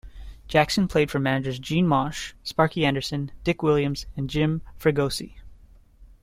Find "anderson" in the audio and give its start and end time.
2.87-3.31